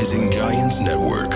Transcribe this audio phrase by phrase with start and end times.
[0.00, 1.34] Rising Giants Network.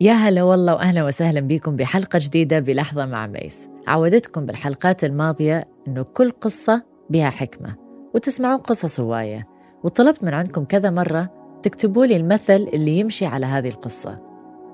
[0.00, 3.68] يا هلا والله وأهلا وسهلا بكم بحلقة جديدة بلحظة مع ميس.
[3.86, 7.76] عودتكم بالحلقات الماضية إنه كل قصة بها حكمة
[8.14, 9.48] وتسمعون قصص هواية
[9.84, 11.30] وطلبت من عندكم كذا مرة
[11.62, 14.18] تكتبوا لي المثل اللي يمشي على هذه القصة.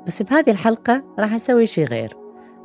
[0.06, 2.16] بس بهذه الحلقة راح أسوي شيء غير.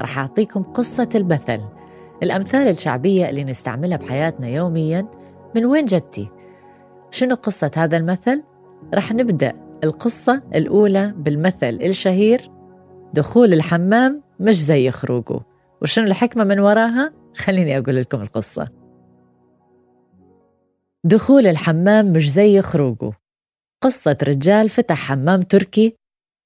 [0.02, 1.79] راح أعطيكم قصة المثل.
[2.24, 5.08] الأمثال الشعبية اللي نستعملها بحياتنا يوميا
[5.56, 6.30] من وين جتي؟
[7.12, 8.44] شنو قصة هذا المثل؟
[8.94, 9.54] راح نبدأ
[9.84, 12.52] القصة الأولى بالمثل الشهير
[13.14, 15.40] دخول الحمام مش زي خروجه
[15.82, 18.68] وشنو الحكمة من وراها؟ خليني أقول لكم القصة
[21.04, 23.12] دخول الحمام مش زي خروجه
[23.82, 25.96] قصة رجال فتح حمام تركي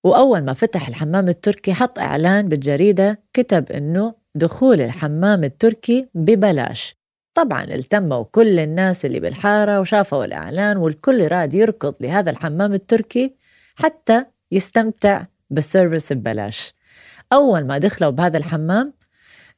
[0.06, 6.96] وأول ما فتح الحمام التركي حط إعلان بالجريدة كتب إنه دخول الحمام التركي ببلاش.
[7.34, 13.36] طبعا التموا كل الناس اللي بالحارة وشافوا الإعلان والكل راد يركض لهذا الحمام التركي
[13.76, 16.74] حتى يستمتع بال service ببلاش.
[17.34, 18.94] أول ما دخلوا بهذا الحمام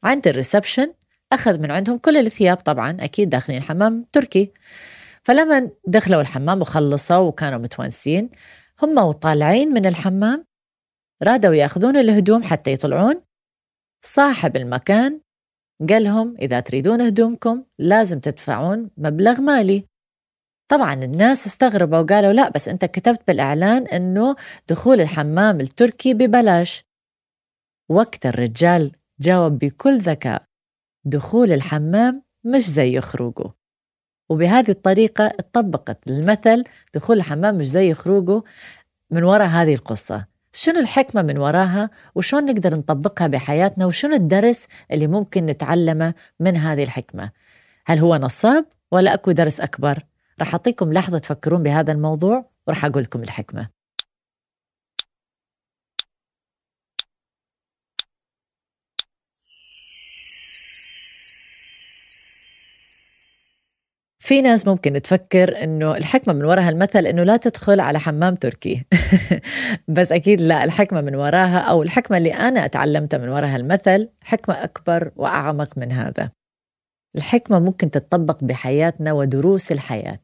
[0.03, 0.93] عند ال reception
[1.31, 4.51] أخذ من عندهم كل الثياب طبعا أكيد داخلين حمام تركي.
[5.23, 8.29] فلما دخلوا الحمام وخلصوا وكانوا متونسين
[8.83, 10.45] هم وطالعين من الحمام
[11.23, 13.21] رادوا يأخذون الهدوم حتى يطلعون.
[14.05, 15.21] صاحب المكان
[15.89, 19.85] قال لهم إذا تريدون هدومكم لازم تدفعون مبلغ مالي.
[20.71, 24.35] طبعا الناس استغربوا وقالوا لا بس أنت كتبت بالإعلان أنه
[24.69, 26.83] دخول الحمام التركي ببلاش.
[27.89, 30.43] وقت الرجال جاوب بكل ذكاء
[31.05, 33.51] دخول الحمام مش زي خروجه.
[34.29, 36.63] وبهذه الطريقة اتطبقت المثل
[36.93, 38.43] دخول الحمام مش زي خروجه.
[39.11, 40.34] من وراء هذه القصة.
[40.57, 46.83] شنو الحكمة من وراها وشون نقدر نطبقها بحياتنا وشنو الدرس اللي ممكن نتعلمه من هذه
[46.83, 47.31] الحكمة
[47.85, 50.03] هل هو نصاب ولا أكو درس أكبر؟
[50.41, 53.74] رح أعطيكم لحظة تفكرون بهذا الموضوع ورح أقول لكم الحكمة
[64.25, 68.85] في ناس ممكن تفكر إنه الحكمة من وراء المثل إنه لا تدخل على حمام تركي.
[69.95, 74.63] بس أكيد لا الحكمة من وراها أو الحكمة اللي أنا أتعلمتها من وراء المثل حكمة
[74.63, 76.31] أكبر وأعمق من هذا.
[77.15, 80.19] الحكمة ممكن تتطبق بحياتنا ودروس الحياة.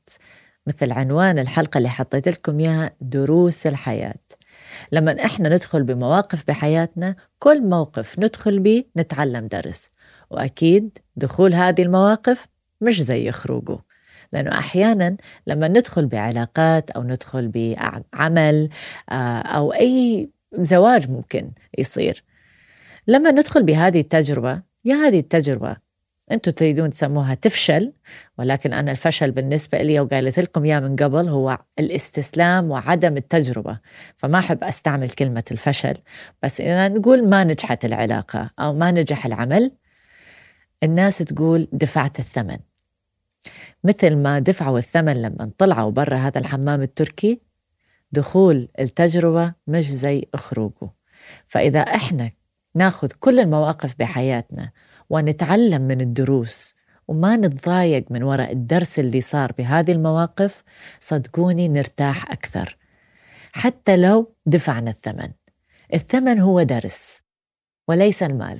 [0.67, 4.23] مثل عنوان الحلقة اللي حطيت لكم إياها دروس الحياة.
[4.91, 9.91] لما إحنا ندخل بمواقف بحياتنا كل موقف ندخل به نتعلم درس.
[10.29, 12.47] وأكيد دخول هذه المواقف
[12.81, 13.90] مش زي خروجه.
[14.33, 18.69] لأنه أحيانا لما ندخل بعلاقات أو ندخل بعمل
[19.09, 22.23] آه، أو أي زواج ممكن يصير
[23.07, 25.77] لما ندخل بهذه التجربة يا هذه التجربة
[26.31, 27.93] أنتم تريدون تسموها تفشل
[28.37, 33.79] ولكن أنا الفشل بالنسبة لي وقالت لكم يا من قبل هو الاستسلام وعدم التجربة.
[34.15, 35.93] فما أحب أستعمل كلمة الفشل
[36.43, 39.71] بس إذا نقول ما نجحت العلاقة أو ما نجح العمل
[40.83, 42.57] الناس تقول دفعت الثمن.
[43.83, 47.41] مثل ما دفعوا الثمن لما طلعوا برا هذا الحمام التركي
[48.11, 50.89] دخول التجربة مش زي خروجه
[51.47, 52.29] فإذا إحنا
[52.75, 54.71] ناخذ كل المواقف بحياتنا
[55.09, 56.75] ونتعلم من الدروس
[57.07, 60.63] وما نتضايق من وراء الدرس اللي صار بهذه المواقف
[60.99, 62.77] صدقوني نرتاح أكثر.
[63.51, 65.31] حتى لو دفعنا الثمن.
[65.93, 67.21] الثمن هو درس
[67.87, 68.59] وليس المال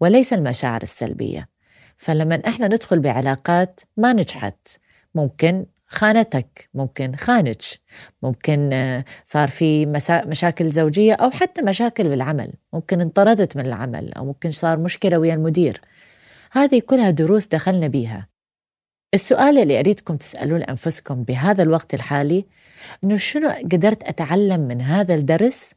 [0.00, 1.48] وليس المشاعر السلبية.
[1.96, 4.68] فلما إحنا ندخل بعلاقات ما نجحت.
[5.14, 7.56] ممكن خانتك ممكن خانج.
[8.22, 9.86] ممكن آه، صار في
[10.26, 12.52] مشاكل زوجية أو حتى مشاكل بالعمل.
[12.72, 15.80] ممكن انطردت من العمل أو ممكن صار مشكلة ويا المدير.
[16.52, 18.28] هذه كلها دروس دخلنا بيها.
[19.14, 22.44] السؤال اللي أريدكم تسألون أنفسكم بهذا الوقت الحالي
[23.04, 25.74] إنه شنو قدرت أتعلم من هذا الدرس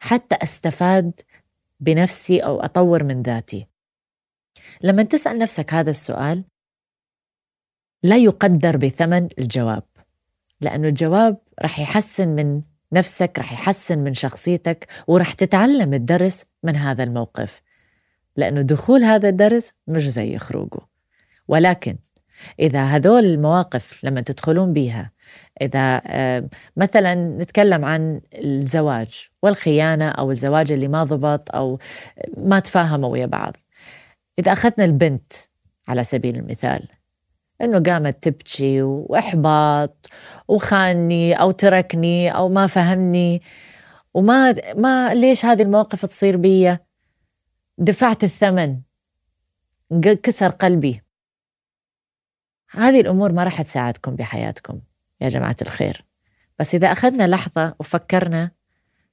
[0.00, 1.20] حتى أستفاد
[1.80, 3.66] بنفسي أو أطور من ذاتي؟
[4.82, 6.44] لما تسأل نفسك هذا السؤال
[8.02, 9.82] لا يقدر بثمن الجواب
[10.60, 12.62] لأنه الجواب رح يحسن من
[12.92, 17.62] نفسك رح يحسن من شخصيتك ورح تتعلم الدرس من هذا الموقف
[18.36, 20.80] لأنه دخول هذا الدرس مش زي خروجه.
[21.48, 21.96] ولكن
[22.60, 25.10] إذا هذول المواقف لما تدخلون بيها
[25.62, 26.02] إذا
[26.76, 31.78] مثلا نتكلم عن الزواج والخيانة أو الزواج اللي ما ضبط أو
[32.36, 33.56] ما تفاهموا ويا بعض
[34.38, 35.32] إذا أخذنا البنت
[35.88, 36.88] على سبيل المثال
[37.60, 40.06] إنه قامت تبكي واحباط
[40.48, 43.42] وخانني أو تركني أو ما فهمني
[44.14, 46.76] وما ما ليش هذه المواقف تصير بي
[47.78, 48.80] دفعت الثمن
[50.22, 51.02] كسر قلبي.
[52.70, 54.80] هذه الأمور ما راح تساعدكم بحياتكم
[55.20, 56.04] يا جماعة الخير.
[56.58, 58.50] بس إذا أخذنا لحظة وفكرنا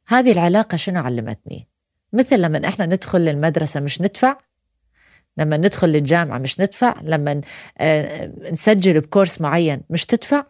[0.08, 1.68] هذه العلاقة شنو علمتني؟
[2.14, 4.38] مثل لما إحنا ندخل للمدرسة مش ندفع
[5.42, 7.42] لما ندخل للجامعة مش ندفع لما
[7.78, 10.44] آه، نسجل بكورس معين مش تدفع؟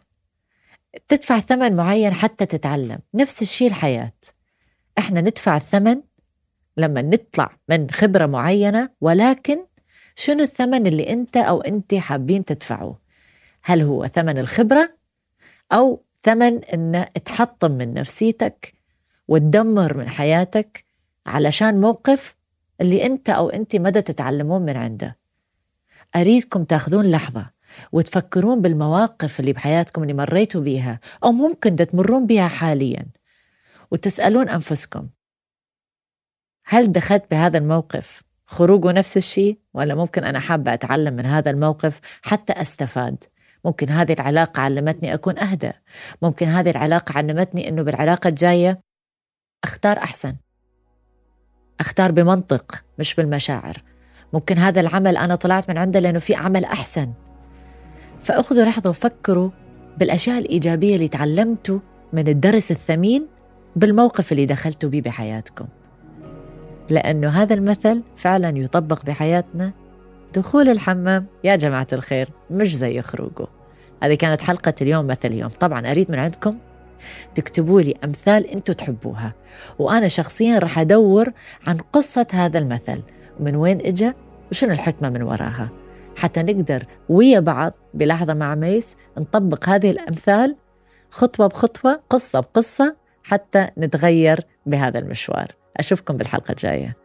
[1.08, 3.00] تدفع ثمن معين حتى تتعلم.
[3.14, 4.12] نفس الشيء الحياة.
[4.98, 6.02] إحنا ندفع الثمن
[6.78, 9.66] لما نطلع من خبرة معينة ولكن
[10.16, 13.00] شنو الثمن اللي أنت أو انت حابين تدفعوه؟
[13.64, 14.94] هل هو ثمن الخبرة
[15.72, 18.74] أو ثمن إن تحطم من نفسيتك
[19.28, 20.86] وتدمر من حياتك
[21.26, 22.36] علشان موقف
[22.82, 25.18] اللي انت أو انت مدى تتعلمون من عنده.
[26.16, 27.50] أريدكم تاخذون لحظة
[27.92, 33.06] وتفكرون بالمواقف اللي بحياتكم اللي مريتوا بيها أو ممكن تمرون بيها حاليا
[33.92, 35.10] وتسألون أنفسكم.
[36.66, 42.00] هل دخلت بهذا الموقف خروجه نفس الشيء ولا ممكن أنا حابة أتعلم من هذا الموقف
[42.22, 43.24] حتى أستفاد؟
[43.66, 45.72] ممكن هذه العلاقة علمتني أكون أهدى.
[46.22, 48.80] ممكن هذه العلاقة علمتني إنه بالعلاقة الجاية
[49.64, 50.36] أختار أحسن.
[51.82, 53.78] أختار بمنطق مش بالمشاعر.
[54.34, 57.12] ممكن هذا العمل أنا طلعت من عنده لأنه في عمل أحسن.
[58.20, 59.50] فأخذوا لحظه وفكروا
[59.98, 61.80] بالأشياء الإيجابية اللي تعلمتوا
[62.14, 63.28] من الدرس الثمين
[63.76, 65.66] بالموقف اللي دخلتوا به بحياتكم.
[66.90, 69.72] لأنه هذا المثل فعلا يطبق بحياتنا.
[70.36, 73.48] دخول الحمام يا جماعة الخير مش زي خروجه.
[74.04, 75.50] هذه كانت حلقة اليوم مثل اليوم.
[75.50, 76.58] طبعا أريد من عندكم
[77.36, 79.34] تكتبوا لي أمثال أنتم تحبوها.
[79.80, 81.32] وأنا شخصيا رح أدور
[81.68, 83.02] عن قصة هذا المثل.
[83.40, 84.14] ومن وين إجا؟
[84.52, 85.70] وشنو الحكمة من وراها؟
[86.18, 90.56] حتى نقدر ويا بعض بلحظة مع ميس نطبق هذه الأمثال
[91.12, 95.48] خطوة بخطوة قصة بقصة حتى نتغير بهذا المشوار.
[95.78, 97.01] أشوفكم بالحلقة الجاية.